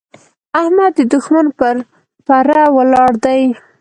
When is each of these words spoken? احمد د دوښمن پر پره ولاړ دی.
احمد 0.59 0.91
د 0.97 1.01
دوښمن 1.11 1.47
پر 1.59 1.75
پره 2.27 2.61
ولاړ 2.77 3.11
دی. 3.25 3.41